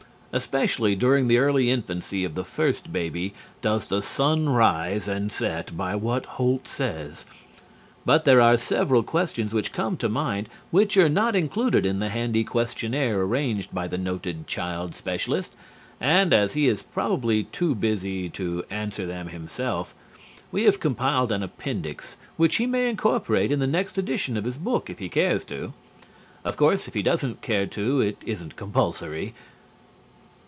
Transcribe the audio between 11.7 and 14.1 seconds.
in the handy questionnaire arranged by the